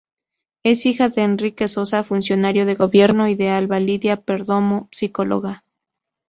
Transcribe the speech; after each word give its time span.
Es 0.63 0.87
hija 0.87 1.09
de 1.09 1.21
Enrique 1.21 1.67
Sosa, 1.67 2.03
funcionario 2.03 2.65
de 2.65 2.73
gobierno 2.73 3.27
y 3.27 3.35
de 3.35 3.49
Alba 3.51 3.79
Lidia 3.79 4.19
Perdomo, 4.19 4.87
psicóloga. 4.91 5.63